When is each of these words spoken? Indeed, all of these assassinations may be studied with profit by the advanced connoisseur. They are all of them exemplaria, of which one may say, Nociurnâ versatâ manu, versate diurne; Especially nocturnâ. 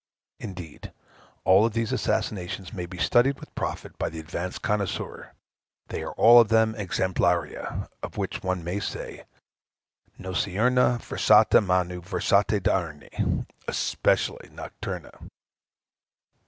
Indeed, 0.39 0.93
all 1.43 1.63
of 1.63 1.73
these 1.73 1.91
assassinations 1.93 2.73
may 2.73 2.87
be 2.87 2.97
studied 2.97 3.39
with 3.39 3.53
profit 3.53 3.95
by 3.99 4.09
the 4.09 4.17
advanced 4.19 4.63
connoisseur. 4.63 5.33
They 5.89 6.01
are 6.01 6.13
all 6.13 6.41
of 6.41 6.47
them 6.49 6.73
exemplaria, 6.73 7.87
of 8.01 8.17
which 8.17 8.41
one 8.41 8.63
may 8.63 8.79
say, 8.79 9.25
Nociurnâ 10.19 11.01
versatâ 11.03 11.63
manu, 11.63 12.01
versate 12.01 12.61
diurne; 12.63 13.45
Especially 13.67 14.49
nocturnâ. 14.49 15.29